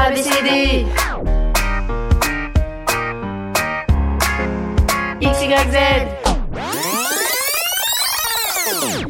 [0.00, 0.86] ABCD
[5.20, 5.76] XYZ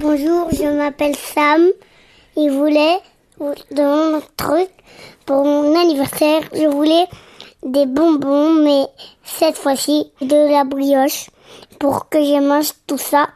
[0.01, 1.69] Bonjour, je m'appelle Sam.
[2.37, 2.99] Et voulais,
[3.71, 4.69] dans mon truc,
[5.27, 7.07] pour mon anniversaire, je voulais
[7.65, 8.83] des bonbons, mais
[9.23, 11.31] cette fois-ci, de la brioche,
[11.79, 13.29] pour que je mange tout ça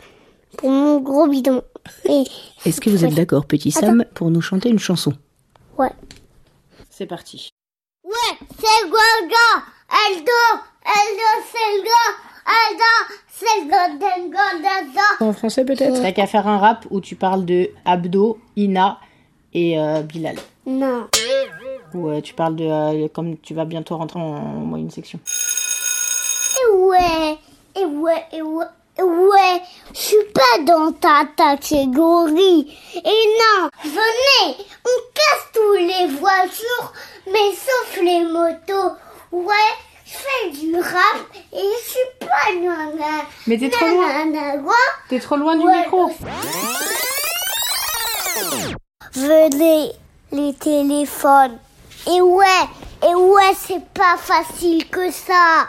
[0.56, 1.62] pour mon gros bidon.
[2.04, 5.12] Est-ce que vous êtes d'accord, petit Sam, pour nous chanter une chanson?
[5.78, 5.92] Ouais.
[6.96, 7.50] C'est parti.
[8.04, 12.24] Ouais, c'est le gars, elle dort, elle dort, c'est dort.
[15.28, 19.00] En français peut-être T'as qu'à faire un rap où tu parles de Abdo, Ina
[19.52, 20.36] et euh, Bilal.
[20.66, 21.08] Non.
[21.94, 22.64] Ou euh, tu parles de...
[22.64, 25.18] euh, comme tu vas bientôt rentrer en, moyenne section.
[26.60, 27.38] Et ouais,
[27.74, 32.72] et ouais, et ouais, et ouais, je suis pas dans ta catégorie.
[32.94, 35.03] Et non, venez, on
[35.64, 36.92] tous les voitures,
[37.26, 38.96] mais sauf les motos.
[39.32, 39.54] Ouais,
[40.04, 43.24] je fais du rap et je suis pas nana.
[43.46, 44.72] Mais t'es trop loin.
[45.08, 45.78] T'es trop loin du Ouais.
[45.78, 46.10] micro
[49.14, 49.92] Venez,
[50.32, 51.58] les téléphones.
[52.06, 52.46] Et ouais,
[53.02, 55.68] et ouais, c'est pas facile que ça.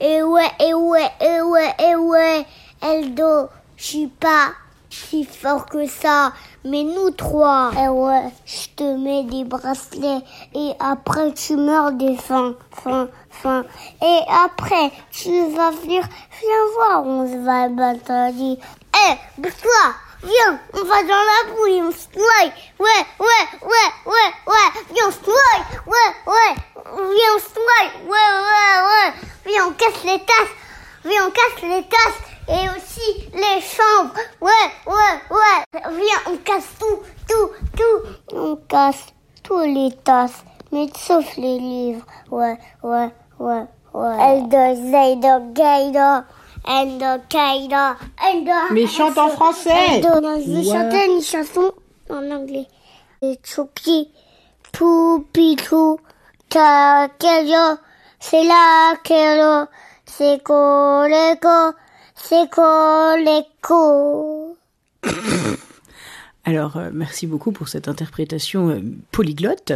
[0.00, 2.46] Et ouais, et ouais, et ouais, et ouais,
[2.82, 4.52] Eldo, je suis pas
[4.98, 6.32] si fort que ça.
[6.64, 10.22] Mais nous trois, et ouais, je te mets des bracelets
[10.54, 13.64] et après tu meurs des faim, faim, faim.
[14.02, 16.02] Et après, tu vas venir,
[16.40, 18.12] viens voir, on se va battre.
[18.32, 22.52] Eh, bouge-toi Viens, on va dans la bouille, on se noie.
[22.80, 24.82] Ouais, ouais, ouais, ouais, ouais.
[24.92, 25.60] Viens, on se noie.
[25.86, 26.54] Ouais, ouais.
[26.74, 27.84] Viens, on se noie.
[28.04, 29.12] Ouais, ouais, ouais.
[29.46, 30.56] Viens, on casse les tasses.
[31.04, 32.27] Viens, on casse les tasses.
[32.48, 34.14] Et aussi les chambres.
[34.40, 34.50] Ouais,
[34.86, 35.80] ouais, ouais.
[35.90, 38.36] Viens, on casse tout, tout, tout.
[38.36, 39.06] On casse
[39.42, 40.44] tous les tasses.
[40.72, 42.04] Mais sauf les livres.
[42.30, 43.64] Ouais, ouais, ouais,
[43.94, 44.16] ouais.
[44.20, 46.24] Eldo, Zaydo, Gaydo.
[46.66, 47.96] Eldo, Kaido.
[48.22, 48.52] Eldo.
[48.72, 51.72] Mais chante en français Eldo, non, je chanter une chanson
[52.10, 52.66] en anglais.
[53.22, 54.10] Et Chucky,
[54.72, 55.98] Pupitou,
[56.50, 57.78] Takeyo,
[58.20, 59.66] c'est la Kero,
[60.04, 61.74] c'est Koleko,
[62.22, 64.56] c'est Koleko.
[66.44, 68.80] Alors, euh, merci beaucoup pour cette interprétation euh,
[69.12, 69.72] polyglotte.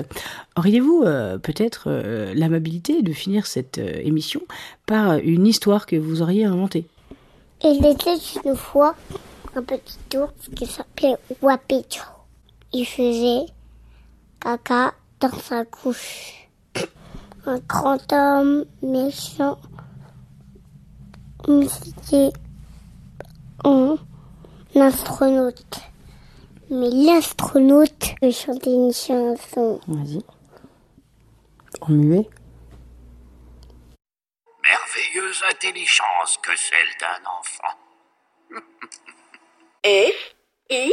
[0.56, 4.40] Auriez-vous euh, peut-être euh, l'amabilité de finir cette euh, émission
[4.86, 6.86] par une histoire que vous auriez inventée?
[7.62, 8.94] Il était une fois
[9.54, 12.00] un petit ours qui s'appelait Wapito.
[12.72, 13.52] Il faisait
[14.40, 16.48] caca dans sa couche.
[17.44, 19.58] Un grand homme méchant.
[21.44, 22.32] C'était
[23.64, 23.96] un
[24.76, 25.80] astronaute.
[26.70, 29.80] Mais l'astronaute veut chanter une chanson.
[29.88, 30.22] Vas-y.
[31.80, 32.30] En muet
[34.62, 37.76] Merveilleuse intelligence que celle d'un enfant.
[39.84, 40.34] F
[40.70, 40.92] I